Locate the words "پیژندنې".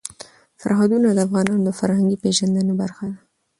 2.23-2.73